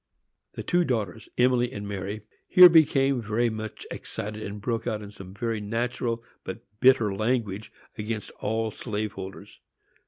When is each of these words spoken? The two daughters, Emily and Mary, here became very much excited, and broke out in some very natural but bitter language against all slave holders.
The 0.53 0.63
two 0.63 0.83
daughters, 0.83 1.29
Emily 1.37 1.71
and 1.71 1.87
Mary, 1.87 2.21
here 2.47 2.69
became 2.69 3.21
very 3.21 3.51
much 3.51 3.85
excited, 3.91 4.41
and 4.41 4.59
broke 4.59 4.87
out 4.87 5.03
in 5.03 5.11
some 5.11 5.31
very 5.31 5.61
natural 5.61 6.23
but 6.43 6.63
bitter 6.79 7.13
language 7.13 7.71
against 7.99 8.31
all 8.39 8.71
slave 8.71 9.11
holders. 9.11 9.59